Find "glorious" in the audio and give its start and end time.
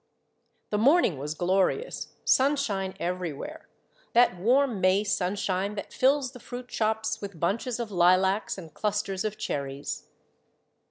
1.35-2.07